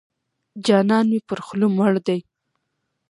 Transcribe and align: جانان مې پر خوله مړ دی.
جانان 0.65 1.05
مې 1.11 1.19
پر 1.27 1.39
خوله 1.45 1.67
مړ 1.77 1.93
دی. 2.07 2.19